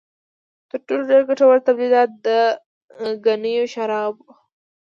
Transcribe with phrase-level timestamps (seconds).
[0.69, 2.27] تر ټولو ډېر ګټور تولیدات د
[3.25, 4.27] ګنیو شراب و.